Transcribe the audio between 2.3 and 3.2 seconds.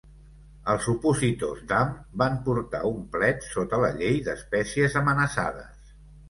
portar un